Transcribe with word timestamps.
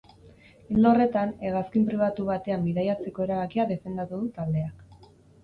Ildo 0.75 0.87
horretan, 0.91 1.33
hegazkin 1.49 1.85
pribatu 1.89 2.25
batean 2.31 2.65
bidaiatzeko 2.69 3.27
erabakia 3.27 3.67
defendatu 3.75 4.25
du 4.25 4.33
taldeak. 4.41 5.07